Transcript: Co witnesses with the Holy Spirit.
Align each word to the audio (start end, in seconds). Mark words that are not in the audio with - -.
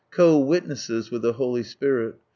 Co 0.09 0.39
witnesses 0.43 1.11
with 1.11 1.21
the 1.21 1.33
Holy 1.33 1.61
Spirit. 1.61 2.15